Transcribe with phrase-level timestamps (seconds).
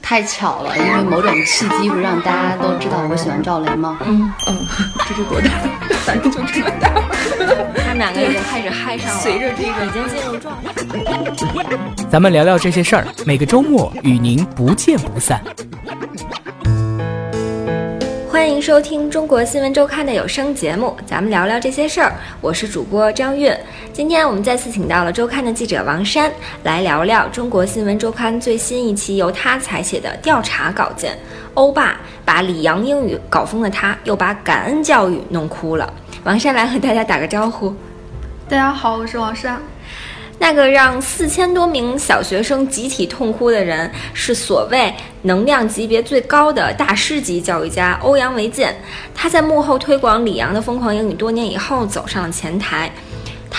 [0.00, 3.98] 太巧了，因为某种契机，不是让大家都知道我喜欢赵雷吗？
[4.04, 4.56] 嗯嗯，
[5.08, 5.50] 这是多大？
[6.04, 6.90] 反正就这么大。
[7.76, 10.70] 他们两个已经开始嗨上了，随着这个已经进入状态。
[12.10, 15.42] 咱们聊聊这些事儿，每个周末与您不见不散。
[18.30, 22.14] 欢迎收听中国新闻周刊的有声节目，咱们聊聊这些事儿。
[22.40, 23.56] 我是主播张韵。
[23.92, 26.32] 今天我们再次请到了周刊的记者王珊，
[26.62, 31.18] 来聊聊中国新闻周刊最新一期由他采写的调查稿件。
[31.52, 35.92] 欧巴把里昂英语搞疯的他，又把感恩教育弄哭了。
[36.24, 37.74] 王珊来和大家打个招呼。
[38.48, 39.60] 大家好，我是王珊。
[40.38, 48.74] 那个让四千多名小学生集体痛哭的人，是所谓能量级别最高的大师级教育家欧阳维建。
[49.14, 52.90] 他在幕后推广李阳的疯狂英语多年以后，走上了前台。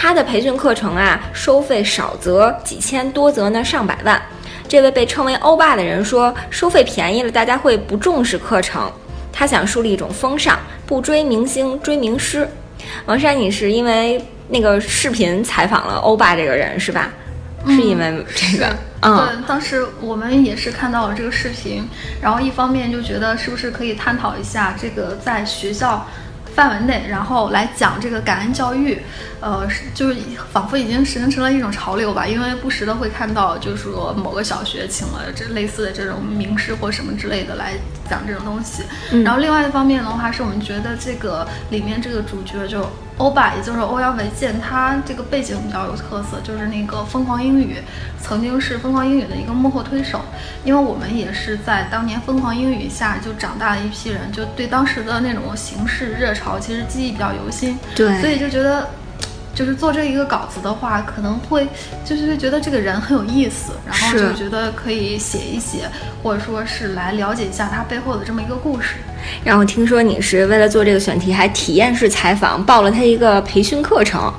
[0.04, 4.22] 他的培训课程啊，收费少则几千，多则呢上百万。
[4.68, 8.92] 这位被称为欧巴的人说，收费便宜了，大家会不重视课程。
[9.32, 12.45] 他想树立一种风尚，不追明星，追名师。
[13.06, 14.22] 王珊，你是因为？
[14.50, 17.10] 那个视频采访了欧巴这个人是吧？
[17.66, 21.88] 是因为这个，嗯，对，当时我们也是看到了这个视频，
[22.22, 26.06] 然后一方面就觉得是不是可以探讨一下这个在学校。
[26.56, 29.02] 范围内，然后来讲这个感恩教育，
[29.40, 30.16] 呃，就是
[30.52, 32.26] 仿佛已经形成了一种潮流吧。
[32.28, 37.73] 因为不时的会看到，就是说某个小学请了这类似的这种名师或什么之类的来
[38.09, 38.84] 讲这种东西。
[39.23, 47.78] 然后另外一方面的话，是我们觉得这个里面这个主角就欧巴，也就是欧阳维建，他这个背景比较有特色，就是那个疯狂英语
[48.20, 50.22] 曾经是疯狂英语的一个幕后推手。
[50.64, 56.58] 因为我们也是在当年疯狂英语下就长大的一批人，就对当时的那种形式热潮。
[56.60, 58.90] 其实记忆比较犹新，对，所以就觉得，
[59.54, 61.68] 就是做这一个稿子的话，可能会
[62.04, 65.90] 就是觉得这个人很有意思，然后就觉得可以写一写，
[66.22, 68.95] 或者说是来了解一下他背后的这么一个故事。
[69.44, 74.33] 然后听说你是为了做这个选题，还体验式采访，报了他一个培训课程。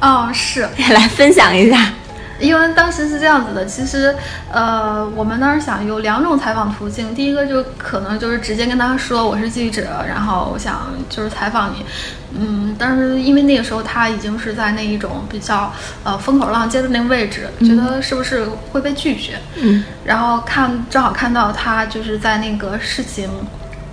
[0.00, 1.92] 哦，是， 来分享一下。
[2.40, 4.14] 因为当时是这样子的，其实，
[4.50, 11.84] 呃，我们当时想有两种采访途径，第一个就可能就是直接跟他说我是记者，然后我想就是采访你，
[12.32, 23.28] 嗯，但是因为那个时候他已经是在那一种比较呃风口浪尖的那个位置，觉得是不是会被拒绝，嗯，然后看正好看到他就是在那个事情。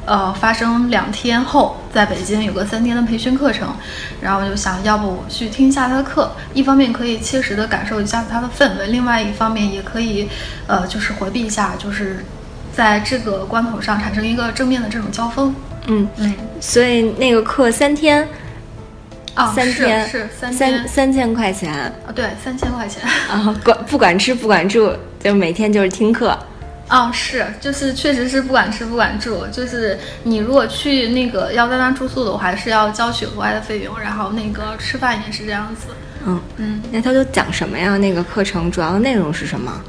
[0.08, 3.68] 呃，发生两天后，在北京有个三天的培训课程，
[4.22, 10.30] 然后我就想要不去听一下他的课，一方面可以切实的感受一下他的氛围，另外一方面也可以，
[10.66, 12.24] 呃，就是回避一下，就是
[12.74, 15.54] 在这个关头上产生一个正面的这种交锋。
[15.88, 18.26] 嗯嗯，所以那个课三天，
[19.34, 24.90] 啊，三天是三三三千块钱啊，对，三千块钱啊，管不管吃不管住，
[25.22, 26.38] 就每天就是听课。
[26.88, 35.88] 啊，是，就是确实是不管吃不管住，就是你如果去那个要在那住宿的话，还是要交取额外的费用，然后那个吃饭也是这样子。
[36.26, 37.98] 嗯嗯，那他都讲什么呀？
[37.98, 39.82] 那个课程主要的内容是什么？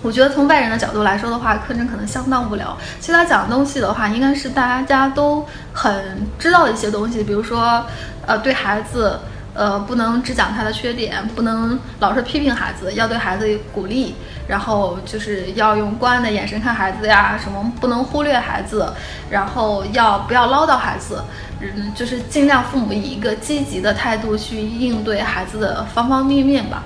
[0.00, 2.76] 我觉得从外人的角度来说的话，课程可能相当无聊。
[2.98, 7.84] 其实他讲的东西的话，应该是大家都很知道的一些东西，比如说，
[8.26, 9.20] 呃，对孩子。
[9.54, 14.14] 呃，不能只讲他的缺点，不能老是批评孩子，要对孩子鼓励，
[14.48, 18.90] 然后就是要用关爱的眼神看孩子呀，什么不能忽略孩子，
[19.28, 21.22] 然后要不要唠叨孩子，
[21.60, 26.82] 嗯，就是尽量父母以一个积极的态度去应对孩子的方方面面吧。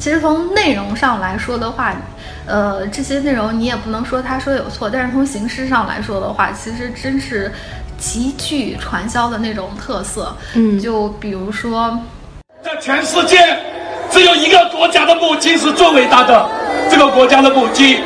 [0.00, 1.94] 其实从内容上来说的话，
[2.46, 7.52] 呃，这些内容你也不能说他说有错，但是从形式上来说的话，其实真是。
[7.98, 11.98] 极具传销的那种特色，嗯，就比如说，
[12.62, 13.36] 在全世界
[14.10, 16.48] 只有一个国家的母亲是最伟大的，
[16.88, 18.00] 这个国家的母亲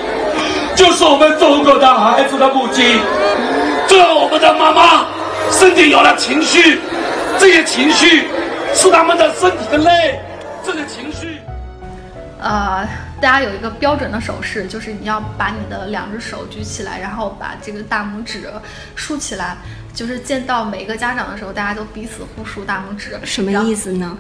[0.75, 2.99] 就是我们中国的孩子的母亲。
[3.87, 5.05] 这我们的妈妈
[5.51, 6.81] 身体有了情绪，
[7.39, 8.29] 这些情绪
[8.75, 10.19] 是他们的身体的泪，
[10.65, 11.39] 这个情绪，
[12.41, 12.89] 呃。
[13.23, 18.53] 大家有一个标准的手势，就是你要把你的两只手举起来，然后把这个大拇指
[18.97, 19.57] 竖起来，
[19.93, 24.17] 就是见到每个家长的时候，大家都彼此互竖大拇指，什么意思呢？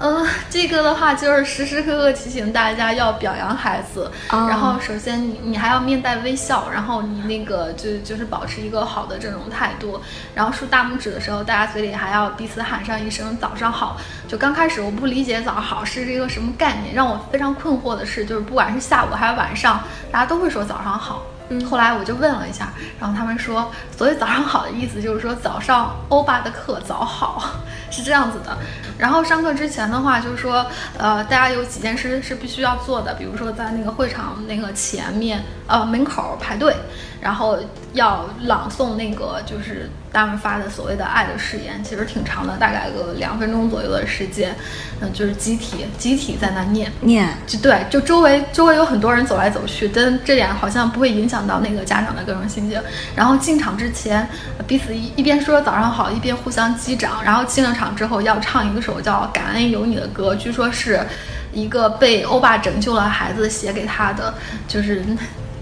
[0.00, 10.00] 嗯，这个的话就是时时刻刻提醒大家要表扬孩子，然后首先你你还要面带微笑，然后你那个就就是保持一个好的这种态度，
[10.36, 13.96] 然后竖大拇指的时候，大家嘴里还要彼此喊上一声早上好。
[14.28, 19.82] 就刚开始我不理解早上好是一个什么概念，让我非常困惑的是，就是不管是下午还是晚上，
[20.12, 21.26] 大家都会说早上好。
[21.50, 27.42] 嗯，后来我就问了一下，然后他们说，所谓早上好的意思就是说早上欧巴的课早好，
[27.90, 28.56] 是这样子的。
[28.98, 30.66] 然后上课之前的话，就是说，
[30.98, 36.74] 呃，大家有几件事是必须要做的，比如说在那个会场那个前面，呃，门口排队，
[37.20, 37.56] 然后
[37.92, 44.54] 要朗诵那个就是他们发的所谓的爱的誓言，其实挺长的，大概个两分钟左右的时间，
[45.00, 46.90] 嗯、就是集体集体在那念。
[47.00, 52.80] 念就对，就周围周围有很多人走来走去，但这点好像不会影响到那个家长的各种心情。
[53.14, 54.28] 然后进场之前，
[54.66, 57.22] 彼此一一边说早上好，一边互相击掌。
[57.22, 61.00] 然后进了场之后，要唱一个首叫《感恩有你》的歌，据说是
[61.52, 64.34] 一个被欧巴拯救了孩子写给他的，
[64.66, 65.04] 就是。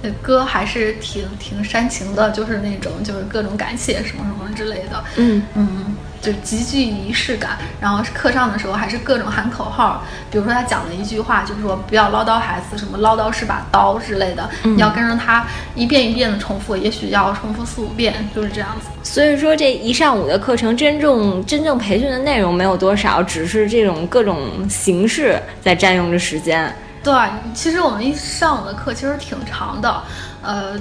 [0.02, 7.58] 呃歌还是挺挺煽情的，就是那种就是各种感谢什么什么之类的，嗯嗯，就极具仪式感。
[7.80, 18.88] 然后课上的时候还是各种喊口号，比如说他讲了一句话，就是说不要唠叨孩子，什么唠叨是把刀之类的，你要跟着他一遍一遍的重复，也许要重复四五遍，就是这样子。
[19.02, 26.74] 所以说这一上午的课程，真正真正培训的内容没有多少，只是这种各种形式在占用着时间。
[27.06, 27.14] 对，
[27.54, 30.02] 其实我们一上午的课其实挺长的，
[30.42, 30.76] 呃，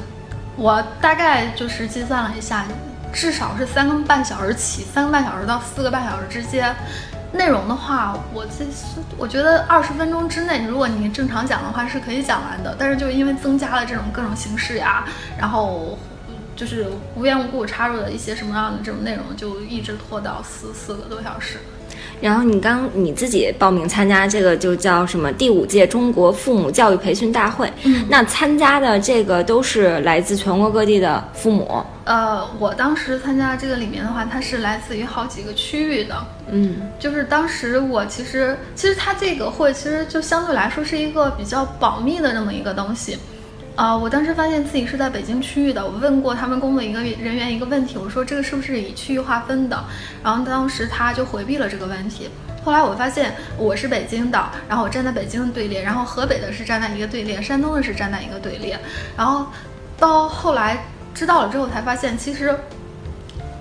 [0.55, 2.65] 我大概就是计算了一下，
[3.13, 6.75] 至少是三个半小时起，三个半小时到四个半小时之间。
[7.33, 8.65] 内容的话，我这
[9.19, 15.05] 我觉得二十分钟之内，如果你正常讲的话是可以讲完的，但是就因为增加了这种各种形式呀，
[15.37, 15.95] 然后
[16.55, 21.59] 就是无缘无故插入的一些什么样的这种内容，就一直拖到四四个多小时。
[22.21, 28.05] 然后你刚你自己报名参加这个就叫什么第五届中国父母教育培训大会，嗯。
[28.09, 36.15] 那参加的这个都是来自全国各地的父母，呃，我当时参加这个里面的话，它是来自于好几个区域的，
[36.51, 36.81] 嗯。
[36.99, 43.17] 就是当时我其实其实它这个会其实就相对来说是一个比较保密的这么一个东西。
[43.75, 49.83] 啊、我当时发现自己是在北京区域的，我问过他们工作一个人员一个问题，我说这个是不是以区域划分的？
[50.23, 52.29] 然后当时他就回避了这个问题。
[52.63, 58.79] 后来我发现我是北京的，然后我站在北京的队列，然后河北的是站在一个队列，山东的是站在一个队列，
[59.17, 59.45] 然后
[59.99, 62.57] 到后来知道了之后才发现，其实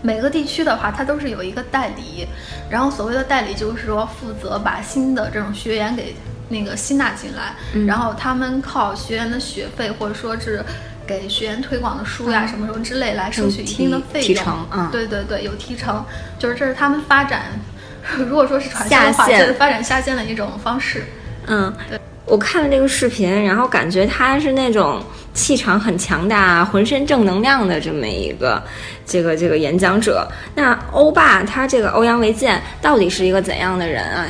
[0.00, 2.26] 每个地区的话，它都是有一个代理，
[2.70, 6.14] 然后所谓的代理就是说负责把新的这种学员给
[6.48, 7.54] 那个吸纳进来，
[7.86, 10.64] 然后他们靠学员的学费或者说是
[11.06, 14.26] 给学员推广的书呀、什么什么之类来收取一定的费用。
[14.26, 16.04] 提成啊对对对，有提成，
[16.38, 17.42] 就是这是他们发展，
[18.18, 21.04] 如果说是传销的话，这是发展下线的一种方式。
[21.46, 25.02] 嗯，对我看了这个视频，然后感觉他是那种
[25.34, 28.62] 气场很强大、浑身正能量的这么一个
[29.04, 30.26] 这个这个演讲者。
[30.54, 34.26] 那欧巴他这个欧阳维健到底是一个怎样的人啊？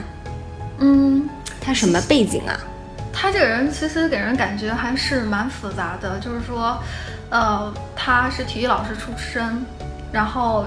[0.80, 1.28] 嗯，
[1.64, 2.58] 他什么背景啊？
[3.12, 6.76] 他这个人其实给人感觉还是蛮复杂的，就是说，
[7.30, 9.64] 呃，他是体育老师出身，
[10.12, 10.66] 然后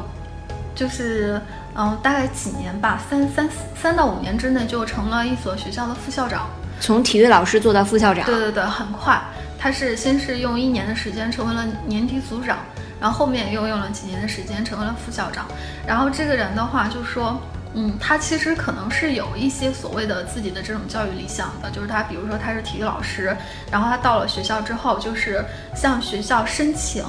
[0.74, 1.40] 就是
[1.76, 3.48] 嗯、大概几年吧，三三
[3.80, 6.50] 三到五年之内就成了一所学校的副校长。
[6.80, 9.22] 从体育老师做到副校长，对对对，很快。
[9.60, 12.58] 他是先是用一年的时间成为了年级组长，
[13.00, 15.46] 然后后面又用了几年的时间成为了副校长。
[15.86, 17.40] 然后这个人的话，就说，
[17.78, 23.38] 嗯，他其实可能是有一些所谓的自己的这种教育理想的，就是他比如说他是体育老师，
[23.72, 25.46] 然后他到了学校之后，就是
[25.76, 27.06] 向学校申请。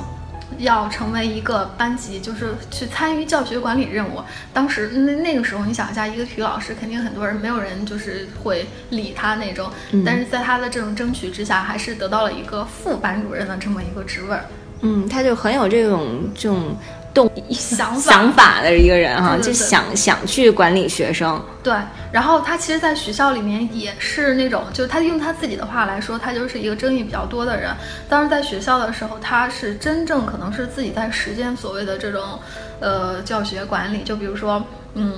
[0.57, 4.23] 要成为一个班级，就是去参与教学管理任务。
[4.53, 9.71] 当时那那个时候，你想一下，一个体育老师，肯定很多人没有人就是会理他那种。
[10.07, 14.47] 但是在他的这种争取之下，还是得到了一个副班主任的这么一个职位儿。
[14.81, 16.75] 嗯，他就很有这种这种
[17.19, 21.43] 动想法想法的一个人哈，就想想去管理学生。
[21.65, 21.75] 对，
[22.13, 27.75] 然后他其实，在学校里面也是那种，就是他用他自己的话来说，他就是一个争议比较多的人。
[28.09, 32.39] 当时在学校的时候，他是真正可能是自己在实践所谓的这种，
[32.79, 34.05] 呃，教学管理。
[34.05, 35.15] 就比如说，嗯，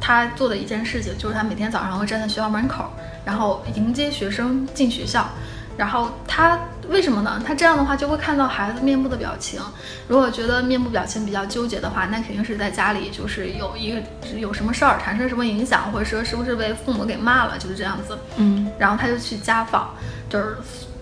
[0.00, 2.86] 他做的一件事情，就是他每天早上会站在学校门口，
[3.24, 5.30] 然后迎接学生进学校。
[5.76, 7.42] 然后他为什么呢？
[7.46, 9.60] 他这样的话就会看到孩子面部的表情。
[10.08, 14.00] 如果觉得面部表情比较纠结的话，那肯定是在家里就是有一个
[14.38, 18.16] 有什么事儿产生什么影响，或者说是不是被父母给骂了，就是这样子。
[18.36, 19.90] 嗯，然后他就去家访，
[20.30, 20.56] 就是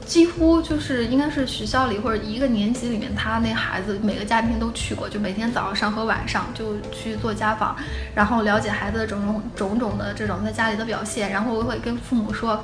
[0.05, 7.77] 几乎就是应该是学校里或者一个年级里面，他那孩子每个家庭都去过，就每天早上和晚上就去做家访，
[8.15, 12.61] 然后了解孩子的种种种种的这种在家里的表现，然后会跟父母说。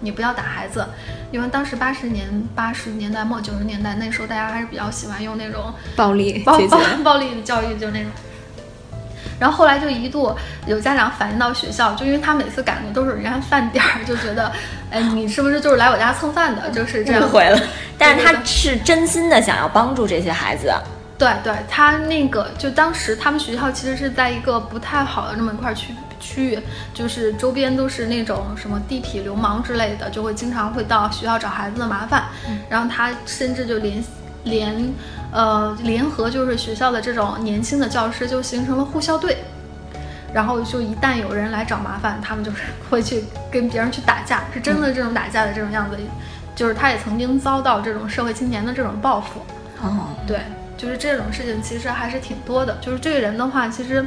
[0.00, 0.86] 你不要打孩子，
[1.30, 6.80] 因为当时八十年八十年代末九十年代那时候，大家还是比较喜欢用那种暴力暴暴。
[7.04, 8.10] 暴力的教育，就那种。
[9.40, 10.36] 然后后来就一度
[10.66, 14.50] 有家长反映到学校，就因为他每次赶的都是人家饭点儿，就觉得，
[14.90, 16.68] 哎，你是不是就是来我家蹭饭的？
[16.70, 17.28] 就是这样。
[17.28, 17.60] 回了，
[17.96, 20.72] 但是他是真心的想要帮助这些孩子。
[21.16, 26.58] 对对，他那个就当时他们学校其实是在一个不太好的那么一块区区域，
[26.92, 32.24] 就是周边都是那种什么地痞流氓之类的，就会经常会到学校找孩子的麻烦。
[32.68, 34.04] 然后他甚至就联
[34.44, 34.94] 联
[35.32, 39.38] 呃联合就是学校的这种年轻的教师，就形成了护校队。
[40.30, 45.96] 然后就一旦有人来找麻烦，他们就是会去跟别人去打架，是真的这种打架的这种样子。
[46.54, 49.40] 就是他也曾经遭到这种社会青年的这种报复。
[49.80, 50.40] 哦，对，
[50.76, 52.76] 就是这种事情其实还是挺多的。
[52.80, 54.04] 就是这个人的话，其实，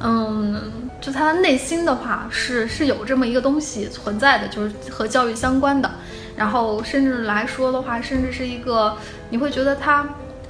[0.00, 0.60] 嗯，
[1.00, 5.90] 就他内心的话是是有这么一个东西存在的，就是和教育相关的。
[6.36, 8.96] 然后甚至来说的话，甚至是一个
[9.30, 10.04] 你会觉得他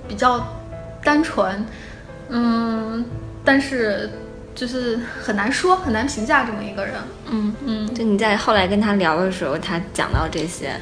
[0.08, 0.42] 比较
[1.02, 1.66] 单纯，
[2.30, 3.04] 嗯，
[3.44, 4.08] 但是
[4.54, 6.94] 就是很难说，很难评价这么一个人。
[7.30, 10.74] 嗯嗯，就你在后来跟他聊的时候，他讲到这些，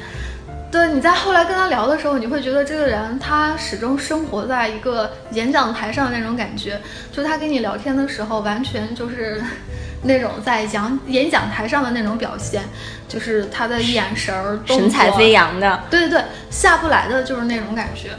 [0.73, 9.39] 对，你在后来跟他聊的时候，你会觉得这个人他始终生活在一个演讲台上的那种感觉，就他跟你聊天的时候，完全就是
[10.01, 12.63] 那种在讲演讲台上的那种表现，
[13.07, 15.83] 就是他的眼神儿、神采飞扬的。
[15.91, 18.09] 对对对，下不来的就是那种感觉，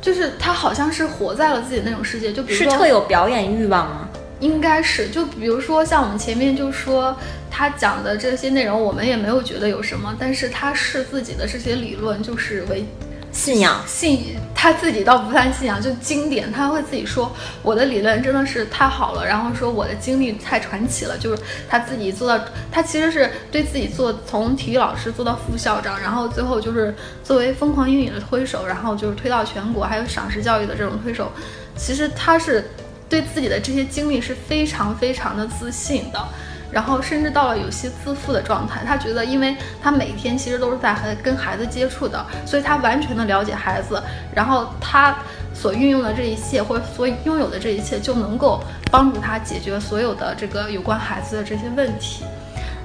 [0.00, 4.08] 就是他好像是活在了自己那种世界，就比如说是特有表演欲望吗？
[4.40, 7.16] 应该是，就比如说像我们前面就说
[7.50, 12.84] 他讲的这些内容，我们也没有觉得有什么，但是他视自己的这些理论就是为
[13.30, 13.80] 信仰。
[13.86, 17.30] 信，他自己倒不算信仰，就经典，他会自己说
[17.62, 31.30] 我的理论真的是太好了，然后说我的经历太传奇了，就是他自己做到，他其实是对自己做从体育老师做到副校长，然后最后就是作为疯狂英语的推手，然后就是推到全国，还有赏识教育的这种推手，
[31.76, 32.68] 其实他是
[33.10, 36.28] 对自己的这些经历是非常非常的自信的。
[36.72, 44.00] 然后甚至到了有些自负的状态，他觉得，因为他每天其实都是在和跟孩子接触的，所以他完全的了解孩子，
[44.32, 45.18] 然后他
[45.52, 52.24] 所运用的这一切或者所拥有的这一切，就能够帮助他解决所有的这个有关孩子的这些问题。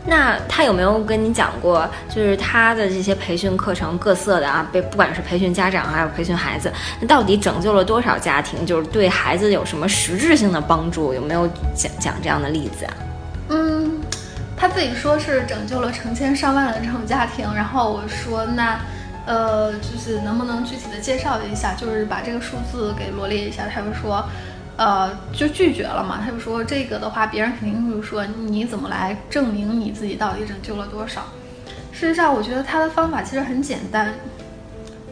[0.07, 8.65] 那他有没有跟你讲过，就是他的这些培训课程各色的啊，被不管是培训家长还是培训孩子，那到底拯救了多少家庭？
[8.65, 11.13] 就是对孩子有什么实质性的帮助？
[11.13, 12.93] 有没有讲讲这样的例子啊？
[13.49, 13.99] 嗯，
[14.55, 18.79] 他自己说是拯救了成千上万的这种家庭，然后我说那，
[19.25, 23.63] 呃，就是能不能具体的介绍一下，就是把这个数字给罗列一下？
[23.73, 24.23] 他就说，
[24.77, 26.19] 呃，就拒绝了嘛。
[26.23, 31.21] 他就说这个的话，别人肯定会说你怎么来证明你自己到底拯救了多少？
[31.91, 34.13] 事实上，我觉得他的方法其实很简单。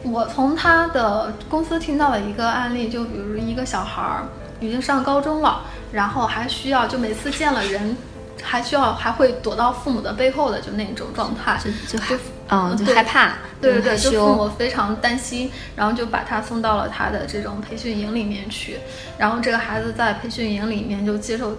[0.02, 4.28] 我从他的公司听到了一个案例，就比如一个小孩儿
[4.60, 7.96] 已经上高中了，然后还需要就每次见了人。
[8.42, 12.18] 还需要还会躲到父母的背后的就那种状态，就就
[12.54, 14.34] 嗯，就害怕，对对对，就父。
[14.34, 18.78] 母非常担心，然后就把他送到了他的这种培训营里面去，
[19.18, 21.56] 然后这个孩子在培训营里面就接受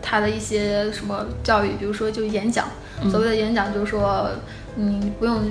[0.00, 2.66] 他的一些什么教育，比如说就演讲，
[3.10, 4.30] 所谓的演讲就是说
[4.74, 5.42] 你不用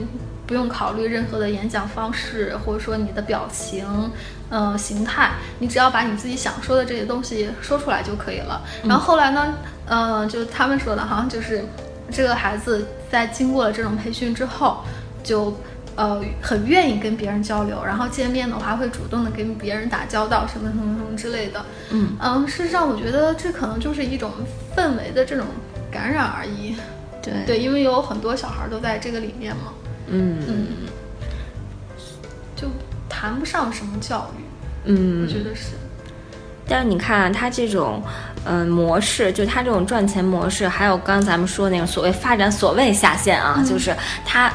[0.47, 3.85] 不用考虑任何的演讲方式，或者说你的表情。
[4.53, 8.61] 呃，形态，你只要把你自己想说的这些东西说出来就可以了。
[8.83, 9.53] 然后后来呢，
[9.85, 11.63] 呃，就他们说的，好像就是
[12.11, 14.83] 这个孩子在经过了这种培训之后，
[15.23, 15.57] 就
[15.95, 21.65] 呃很愿意跟别人交流，然后见面的话会主动的跟别人打交道，什么什么什么之类的。
[21.91, 24.31] 嗯嗯，事实上我觉得这可能就是一种
[24.75, 25.45] 氛围的这种
[25.89, 26.75] 感染而已。
[27.21, 29.73] 对对，因为有很多小孩都在这个里面嘛，
[30.07, 30.67] 嗯嗯，
[32.55, 32.67] 就
[33.07, 34.41] 谈不上什么教育，
[34.85, 35.75] 嗯我觉得是。
[36.71, 38.01] 但是你看、啊、他这种，
[38.45, 43.93] 嗯、模式，就他这种赚钱模式，还有刚刚咱们说的那种所谓发展所谓下线啊，就是
[44.25, 44.49] 他，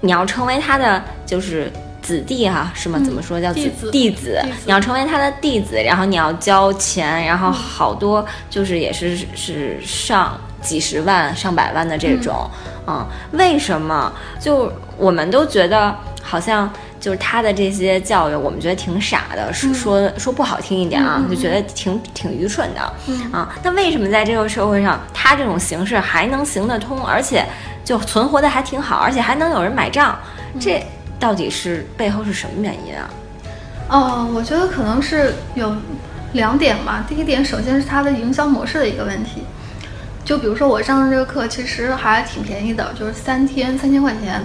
[0.00, 1.70] 你要成为他的就是
[2.02, 2.98] 子弟哈、是吗？
[3.00, 12.50] 嗯怎么说叫子弟子弟子弟子你要成为他的弟子，然后你要交钱，然后好多就是也是是上几十万、上百万的这种，
[12.88, 14.12] 嗯，为什么？
[14.40, 16.68] 就我们都觉得好像。
[17.02, 23.52] 就是他的这些教育，我们觉得挺傻的，是说、说不好听一点啊，就觉得挺挺愚蠢的，嗯啊。
[23.64, 27.44] 那为什么在这个社会上，他这种形式还能行得通，而且
[27.84, 30.16] 就存活的还挺好，而且还能有人买账？
[30.60, 30.80] 这
[31.18, 33.10] 到底是背后是什么原因啊？
[33.88, 35.74] 哦，我觉得可能是有
[36.34, 37.04] 两点吧。
[37.08, 39.42] 第一点，首先是它的营销模式的一个问题。
[40.24, 44.40] 就比如说我上的这个课，其实还挺便宜的，就是三天三千块钱，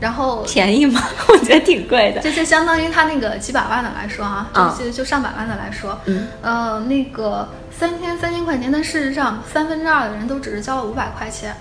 [0.00, 1.02] 然后便宜吗？
[1.28, 2.20] 我觉得挺贵的。
[2.20, 11.56] 这就相当于他那个几百万的来说啊，啊就就就上百万的来说，嗯，呃，那个三千三千块钱，但事实上三分之二的人都只是交了五百块钱，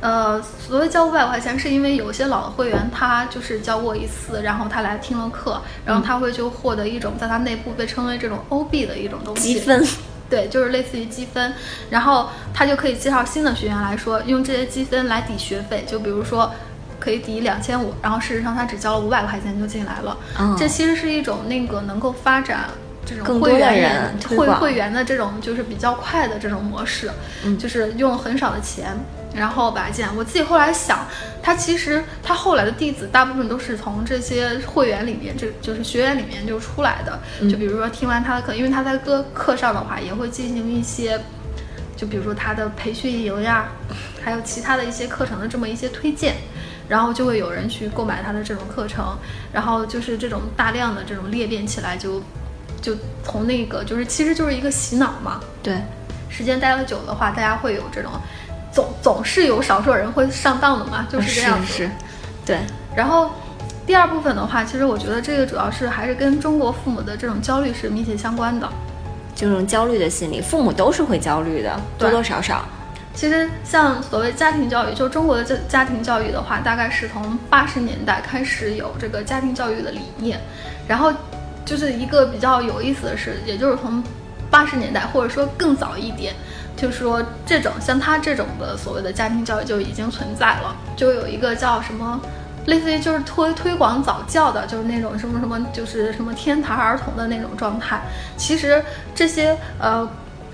[0.00, 9.86] 呃，所谓交五百块钱，是因为有些老的会员他就是交过一次，然后他来听了课，然后他会就获得一种在他内部被称为这种 OB 的一种东西，积分。
[10.30, 11.54] 对，就是类似于积分，
[11.88, 16.52] 然后他就可以介绍新的学员来说，用这些积分来抵学费，就比如说
[16.98, 20.16] 可以抵两千五，然后事实上他只交了五百块钱就进来了。
[20.38, 22.68] 嗯这其实是一种那个能够发展
[23.04, 27.10] 这种会员人会会员的这种就是比较快的这种模式，
[27.44, 28.96] 嗯就是用很少的钱。
[29.34, 31.06] 然后把它建，我自己后来想，
[31.42, 37.16] 他其实他后来的弟子大部分都是从这些会员里面，这就是学员里面就出来的。
[37.42, 41.20] 嗯就比如说听完他的课，因为他在各课上的话也会进行一些，
[41.94, 43.68] 就比如说他的培训营呀，
[44.24, 46.34] 还有其他的一些课程的这么一些推荐，
[46.88, 49.16] 然后就会有人去购买他的这种课程，
[49.52, 52.22] 然后就是这种大量的这种裂变起来就，
[52.80, 55.76] 就从那个就是其实就是一个洗脑嘛，对，
[56.28, 58.10] 时间待了久的话，大家会有这种，
[58.72, 61.72] 总总是有少数人会上当的嘛，就是这样子。
[61.72, 61.90] 是，
[62.46, 62.60] 对，
[62.96, 63.30] 然后
[63.86, 68.68] 第二部分的话，其实我觉得这个主要是还是跟中国父母的这种焦虑是密切相关的。
[69.34, 72.64] 这种焦虑的心理，父母都是会焦虑的，多多少少。
[73.18, 80.38] 其实像所谓家庭教育，就中国的这家庭教育的话，大概是从八十年代开始有这个家庭教育的理念，
[80.86, 81.12] 然后
[81.64, 84.00] 就是一个比较有意思的是，也就是从
[84.48, 86.32] 八十年代或者说更早一点，
[86.76, 92.20] 就是说这种像他这种的所谓的家庭教育就已经存在了，就有一个叫什么。
[92.66, 98.00] 类似于就是推推广早教的，就是那种什么什么，就是什么天才儿童的那种状态。
[98.36, 98.80] 其实
[99.12, 100.08] 这些呃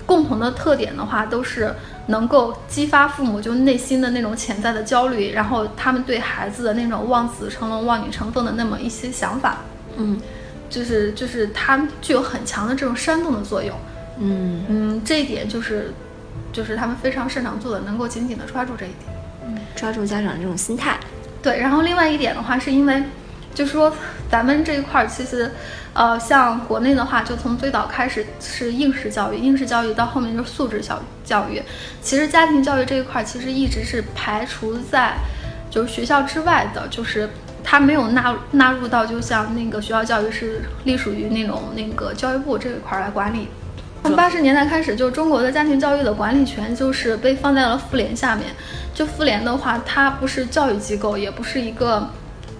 [0.05, 1.75] 共同的特点的话，都是
[2.07, 9.59] 能够激发父母就内心的那种潜在的焦虑，然后他们对孩子的那种望子成龙、望女成凤的那么一些想法，
[9.97, 10.19] 嗯
[10.69, 13.75] 就是就是它们具有很强的这种煽动的作用。
[14.19, 15.93] 嗯，嗯，这一点就是
[16.51, 19.15] 就是他们非常擅长做的，能够紧紧的抓住这一点。
[19.47, 20.97] 嗯抓住家长这种心态。
[21.41, 23.03] 对，然后另外一点的话，是因为
[23.55, 23.91] 就是说
[24.29, 25.49] 咱们这一块儿其实，
[25.93, 31.59] 呃，像国内的话，就从最早开始是应试教育，应试教育到后面就是素质教教育。
[32.01, 35.13] 其实家庭教育这一块儿其实一直是排除在
[35.71, 37.29] 就是学校之外的，就是
[37.63, 43.47] 它没有纳纳入到就像那个学校教育是隶属于那种那个教育部这一块儿来管理。
[44.03, 48.53] 从八十年代开始，就中国的家庭教育的管理权就是被放在了妇联下面。
[48.93, 52.07] 就妇联的话，它不是教育机构，也不是一个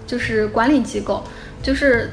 [0.06, 1.24] 就是管理机构，
[1.62, 2.10] 就是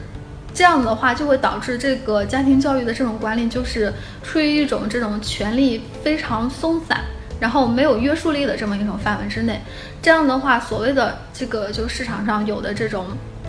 [0.53, 7.01] 这样的话，就会导致这个家庭教育的这种管理就是处于一种这种权力非常松散，
[7.39, 9.61] 然后没有约束力的这么一种范围之内。
[10.01, 13.05] 这样的话，所谓的这个就市场上有的这种。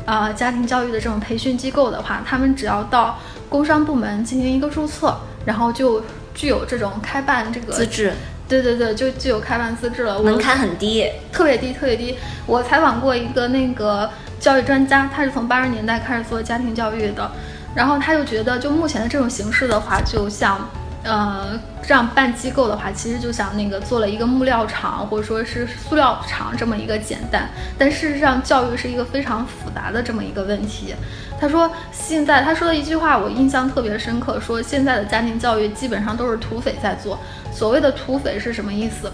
[0.06, 6.04] 呃，家庭教育的这种培训机构的话，他们只要到工商部门进行一个注册，然后就
[6.34, 8.12] 具有这种开办这个资质
[8.46, 10.20] 对对对，就具有开办资质了。
[10.20, 12.18] 门槛很低，特别低，特别低。
[12.44, 14.10] 我采访过一个那个
[14.44, 17.30] 教育专家，他是从八十年代开始做家庭教育的，
[17.74, 20.60] 然后他就觉得，就目前的这种形式的话，就像。
[21.06, 30.94] 呃，这样办机构的话，其实就像那个做了一个木料厂或者说是塑料厂这么一个简单，但事实上教育是一个非常复杂的这么一个问题。
[31.38, 37.18] 他说现在他说的一句话我印象特别深刻，说现在的家庭教育基本上都是土匪在做。
[37.52, 39.12] 所谓的土匪是什么意思？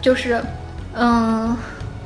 [0.00, 0.42] 就是，
[0.94, 1.54] 嗯，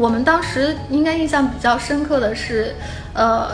[0.00, 2.74] 我们当时应该印象比较深刻的是，
[3.12, 3.50] 呃。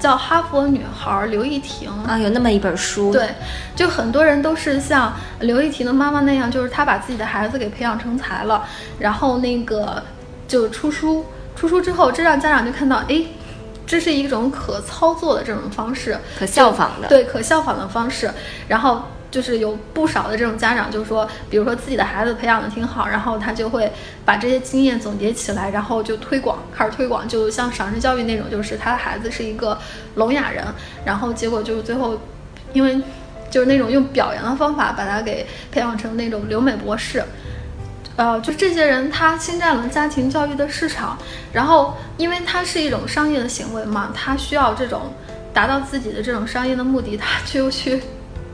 [0.00, 3.30] 叫哈佛女孩刘亦婷啊，有那么一本书，对，
[3.74, 8.64] 就很多人都是像刘亦婷的妈妈那样，就是她把自己的孩子给培养成才了，
[9.00, 10.00] 然后那个
[10.46, 13.24] 就出书，出书之后，这让家长就看到，哎，
[13.84, 18.30] 这是一种可操作的这种方式，可效仿的，对，可效仿的方式，
[18.68, 19.02] 然后。
[19.30, 23.92] 就是有不少的这种家长，就是说，比如说自己的孩子培养的挺好，然后他就会
[24.24, 29.78] 把这些经验总结起来，然后就推广，开始推广，就像赏识教育那种，就是他的孩子是一个
[30.14, 30.64] 聋哑人，
[31.04, 32.18] 然后结果就是最后，
[32.72, 32.98] 因为
[33.50, 37.22] 就是那种用表扬的方法把他给培养成那种留美博士，
[38.16, 41.18] 呃，就这些人他侵占了家庭教育的市场，
[41.52, 45.12] 然后因为他是一种商业的行为嘛，他需要这种
[45.52, 48.00] 达到自己的这种商业的目的，他就去。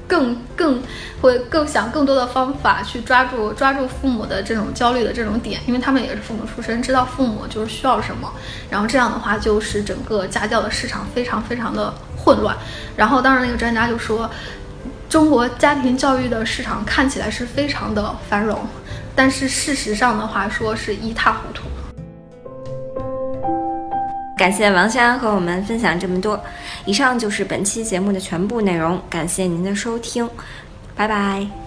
[0.07, 0.83] 更更
[1.21, 8.31] 会更想更多的方法去抓住抓住父母的这种焦虑的这种点，因为他们也是父母出身，知道父母就是需要什么，
[8.71, 12.57] 然后这样的话就使整个家教的市场非常非常的混乱。
[12.97, 14.31] 然后当时那个专家就说，
[15.09, 18.67] 中国家庭教育的市场看起来是非常的繁荣，
[19.15, 21.63] 但是事实上的话说是一塌糊涂。
[24.37, 26.39] 感谢王珊和我们分享这么多。
[26.85, 30.29] 以上就是本期节目的全部内容，感谢您的收听，
[30.95, 31.64] 拜拜。